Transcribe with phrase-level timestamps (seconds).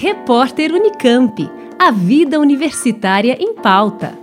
[0.00, 1.50] Repórter Unicamp.
[1.76, 4.16] A vida universitária em pauta.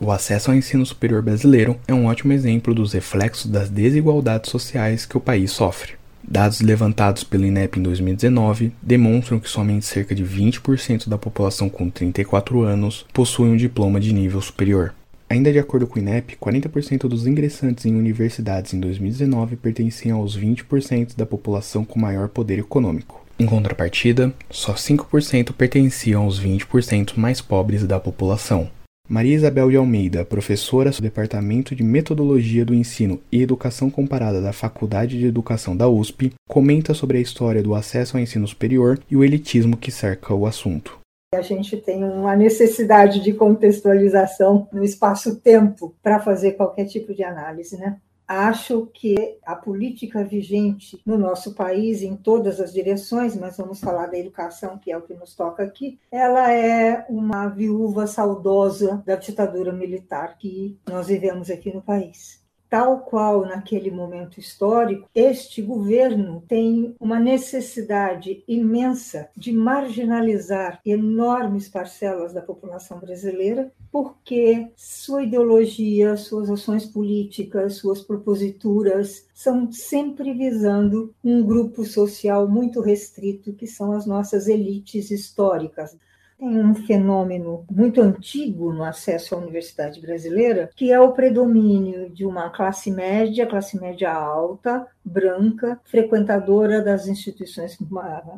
[0.00, 5.04] O acesso ao ensino superior brasileiro é um ótimo exemplo dos reflexos das desigualdades sociais
[5.04, 5.92] que o país sofre.
[6.26, 11.90] Dados levantados pelo INEP em 2019 demonstram que somente cerca de 20% da população com
[11.90, 14.94] 34 anos possui um diploma de nível superior.
[15.30, 20.36] Ainda de acordo com o INEP, 40% dos ingressantes em universidades em 2019 pertenciam aos
[20.36, 23.24] 20% da população com maior poder econômico.
[23.38, 28.68] Em contrapartida, só 5% pertenciam aos 20% mais pobres da população.
[29.08, 34.52] Maria Isabel de Almeida, professora do Departamento de Metodologia do Ensino e Educação Comparada da
[34.52, 39.16] Faculdade de Educação da USP, comenta sobre a história do acesso ao ensino superior e
[39.16, 40.99] o elitismo que cerca o assunto.
[41.32, 47.76] A gente tem uma necessidade de contextualização no espaço-tempo para fazer qualquer tipo de análise,
[47.76, 48.00] né?
[48.26, 54.08] Acho que a política vigente no nosso país, em todas as direções, mas vamos falar
[54.08, 59.14] da educação, que é o que nos toca aqui, ela é uma viúva saudosa da
[59.14, 62.39] ditadura militar que nós vivemos aqui no país
[62.70, 72.32] tal qual naquele momento histórico, este governo tem uma necessidade imensa de marginalizar enormes parcelas
[72.32, 81.42] da população brasileira, porque sua ideologia, suas ações políticas, suas proposituras são sempre visando um
[81.42, 85.96] grupo social muito restrito, que são as nossas elites históricas
[86.40, 92.24] tem um fenômeno muito antigo no acesso à universidade brasileira, que é o predomínio de
[92.24, 97.76] uma classe média, classe média alta, branca, frequentadora das instituições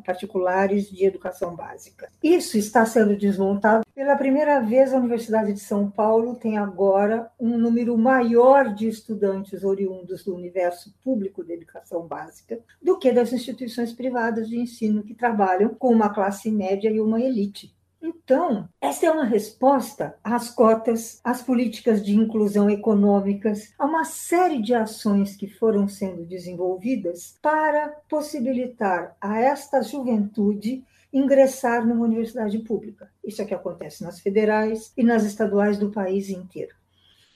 [0.04, 2.10] particulares de educação básica.
[2.20, 3.84] Isso está sendo desmontado.
[3.94, 9.62] Pela primeira vez, a Universidade de São Paulo tem agora um número maior de estudantes
[9.62, 15.14] oriundos do universo público de educação básica do que das instituições privadas de ensino que
[15.14, 17.72] trabalham com uma classe média e uma elite.
[18.02, 24.60] Então, essa é uma resposta às cotas, às políticas de inclusão econômicas, a uma série
[24.60, 33.08] de ações que foram sendo desenvolvidas para possibilitar a esta juventude ingressar numa universidade pública.
[33.22, 36.74] Isso é que acontece nas federais e nas estaduais do país inteiro.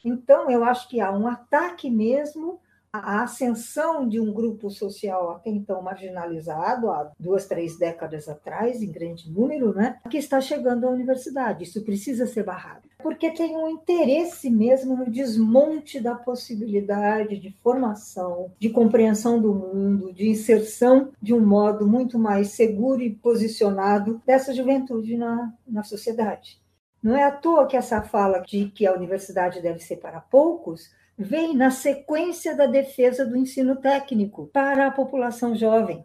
[0.05, 2.61] Então, eu acho que há um ataque mesmo
[2.93, 8.91] a ascensão de um grupo social até então marginalizado, há duas, três décadas atrás, em
[8.91, 11.65] grande número, né, que está chegando à universidade.
[11.65, 12.89] Isso precisa ser barrado.
[12.99, 20.13] Porque tem um interesse mesmo no desmonte da possibilidade de formação, de compreensão do mundo,
[20.13, 26.61] de inserção de um modo muito mais seguro e posicionado dessa juventude na, na sociedade.
[27.03, 30.91] Não é à toa que essa fala de que a universidade deve ser para poucos
[31.19, 36.05] vem na sequência da defesa do ensino técnico para a população jovem.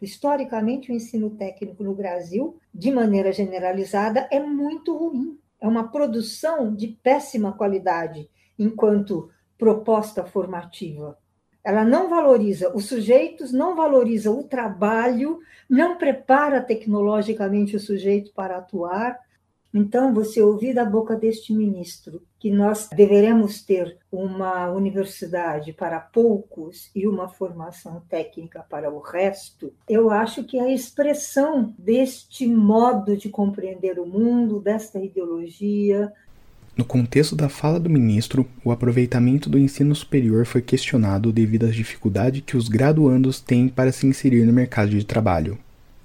[0.00, 5.38] Historicamente, o ensino técnico no Brasil, de maneira generalizada, é muito ruim.
[5.60, 8.28] É uma produção de péssima qualidade
[8.58, 11.16] enquanto proposta formativa.
[11.64, 15.38] Ela não valoriza os sujeitos, não valoriza o trabalho,
[15.70, 19.20] não prepara tecnologicamente o sujeito para atuar,
[19.74, 26.90] então, você ouvir da boca deste ministro que nós deveremos ter uma universidade para poucos
[26.94, 33.16] e uma formação técnica para o resto, eu acho que é a expressão deste modo
[33.16, 36.12] de compreender o mundo, desta ideologia.
[36.76, 41.74] No contexto da fala do ministro, o aproveitamento do ensino superior foi questionado devido às
[41.74, 45.58] dificuldades que os graduandos têm para se inserir no mercado de trabalho.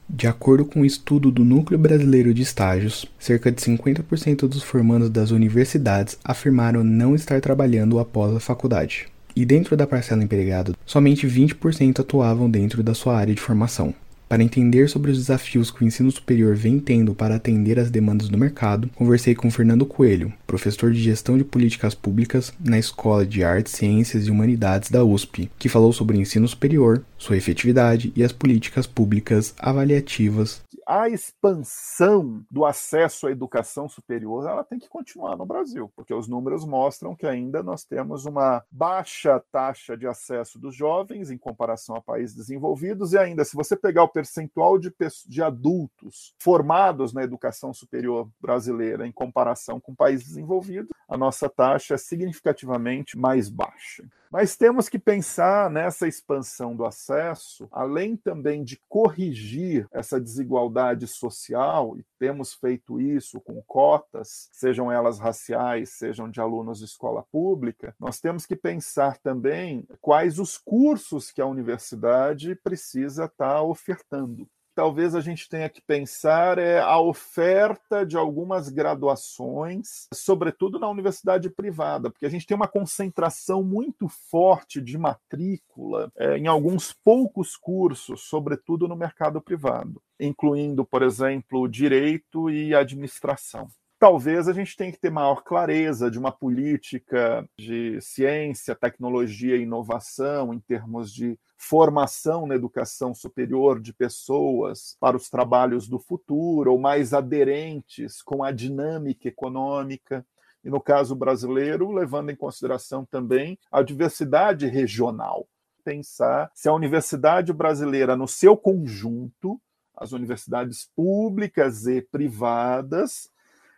[0.10, 5.10] De acordo com um estudo do Núcleo Brasileiro de Estágios, cerca de 50% dos formandos
[5.10, 9.08] das universidades afirmaram não estar trabalhando após a faculdade.
[9.36, 13.94] E dentro da parcela empregada, somente 20% atuavam dentro da sua área de formação.
[14.28, 18.28] Para entender sobre os desafios que o ensino superior vem tendo para atender às demandas
[18.28, 23.44] do mercado, conversei com Fernando Coelho, professor de Gestão de Políticas Públicas na Escola de
[23.44, 28.24] Artes, Ciências e Humanidades da USP, que falou sobre o ensino superior, sua efetividade e
[28.24, 35.36] as políticas públicas avaliativas a expansão do acesso à educação superior ela tem que continuar
[35.36, 40.58] no Brasil, porque os números mostram que ainda nós temos uma baixa taxa de acesso
[40.58, 44.94] dos jovens em comparação a países desenvolvidos, e ainda, se você pegar o percentual de,
[45.28, 51.96] de adultos formados na educação superior brasileira em comparação com países desenvolvidos, a nossa taxa
[51.96, 54.08] é significativamente mais baixa.
[54.30, 61.08] Mas temos que pensar nessa expansão do acesso, além também de corrigir essa desigualdade desigualdade
[61.08, 67.24] social, e temos feito isso com cotas, sejam elas raciais, sejam de alunos de escola
[67.32, 74.48] pública, nós temos que pensar também quais os cursos que a universidade precisa estar ofertando
[74.78, 81.50] talvez a gente tenha que pensar é a oferta de algumas graduações, sobretudo na universidade
[81.50, 87.58] privada, porque a gente tem uma concentração muito forte de matrícula é, em alguns poucos
[87.58, 93.68] cursos, sobretudo no mercado privado, incluindo, por exemplo, direito e administração
[94.00, 99.64] talvez a gente tenha que ter maior clareza de uma política de ciência, tecnologia e
[99.64, 106.72] inovação em termos de formação na educação superior de pessoas para os trabalhos do futuro,
[106.72, 110.26] ou mais aderentes com a dinâmica econômica.
[110.64, 115.48] E no caso brasileiro, levando em consideração também a diversidade regional.
[115.84, 119.60] Pensar se a universidade brasileira, no seu conjunto,
[119.96, 123.32] as universidades públicas e privadas,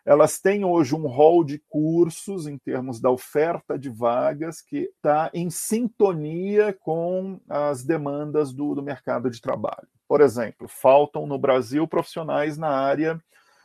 [0.09, 5.29] elas têm hoje um rol de cursos em termos da oferta de vagas que está
[5.31, 9.87] em sintonia com as demandas do, do mercado de trabalho.
[10.07, 13.21] Por exemplo, faltam no Brasil profissionais na área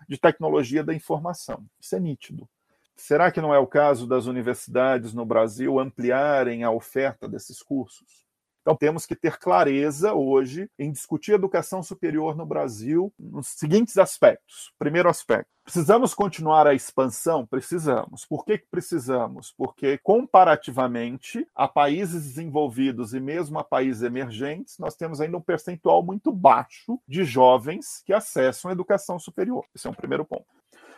[0.06, 1.64] de tecnologia da informação.
[1.81, 2.47] Isso é nítido.
[2.94, 8.24] Será que não é o caso das universidades no Brasil ampliarem a oferta desses cursos?
[8.64, 14.72] Então, temos que ter clareza hoje em discutir educação superior no Brasil nos seguintes aspectos.
[14.78, 17.44] Primeiro aspecto: precisamos continuar a expansão?
[17.46, 18.25] Precisamos.
[18.25, 19.52] Por que precisamos?
[19.52, 26.02] Porque, comparativamente a países desenvolvidos e mesmo a países emergentes, nós temos ainda um percentual
[26.02, 29.66] muito baixo de jovens que acessam a educação superior.
[29.75, 30.46] Esse é um primeiro ponto.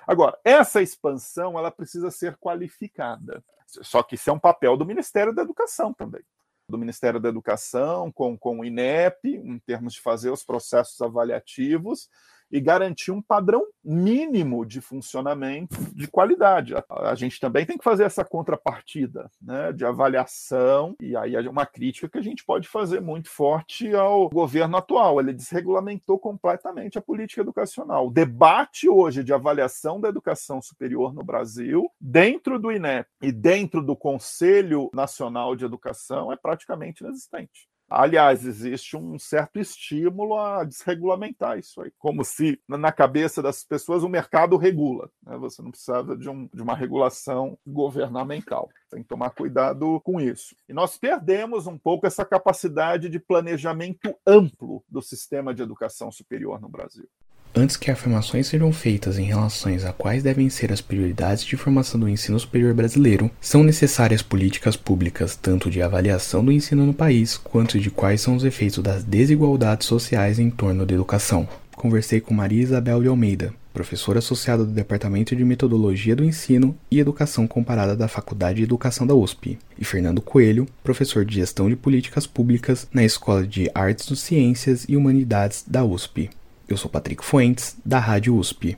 [0.07, 3.43] Agora, essa expansão ela precisa ser qualificada.
[3.67, 6.23] Só que isso é um papel do Ministério da Educação também
[6.69, 12.09] do Ministério da Educação, com, com o INEP, em termos de fazer os processos avaliativos,
[12.51, 16.75] e garantir um padrão mínimo de funcionamento de qualidade.
[16.91, 21.67] A, gente também tem que fazer essa contrapartida né, de avaliação, e aí é uma
[21.67, 25.21] crítica que a gente pode fazer muito forte ao governo atual.
[25.21, 28.09] Ele desregulamentou completamente a política educacional.
[28.09, 33.83] O debate hoje de avaliação da educação superior no Brasil, dentro do INEP e dentro
[33.83, 37.69] do Conselho Nacional de Educação, é praticamente inexistente.
[37.89, 44.03] Aliás, existe um certo estímulo a desregulamentar isso aí, como se na cabeça das pessoas
[44.03, 45.09] o mercado regula.
[45.25, 45.37] Né?
[45.39, 48.69] Você não precisava de, um, de uma regulação governamental.
[48.91, 50.57] Tem que tomar cuidado com isso.
[50.69, 56.61] E nós perdemos um pouco essa capacidade de planejamento amplo do sistema de educação superior
[56.61, 57.09] no Brasil.
[57.55, 61.99] Antes que afirmações sejam feitas em relação a quais devem ser as prioridades de formação
[61.99, 67.37] do ensino superior brasileiro, são necessárias políticas públicas tanto de avaliação do ensino no país
[67.37, 71.49] quanto de quais são os efeitos das desigualdades sociais em torno da educação.
[71.75, 76.99] Conversei com Maria Isabel de Almeida, professora associada do Departamento de Metodologia do Ensino e
[76.99, 81.77] Educação Comparada da Faculdade de Educação da USP, e Fernando Coelho, professor de Gestão de
[81.77, 86.31] Políticas Públicas na Escola de Artes, Ciências e Humanidades da USP.
[86.69, 88.77] Eu sou Patrick Fuentes, da Rádio USP.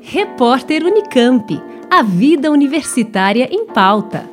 [0.00, 1.60] Repórter Unicamp.
[1.90, 4.31] A vida universitária em pauta.